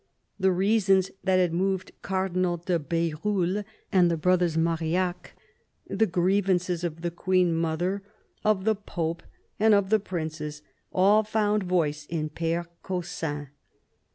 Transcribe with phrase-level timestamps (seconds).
[0.39, 5.33] The reasons that had moved Cardinal de BeruUe and the brothers Marillac,
[5.87, 8.01] the grievances of the Queen mother,
[8.43, 9.21] of the Pope
[9.59, 13.49] and of the princes, all found voice in Pere Caussin.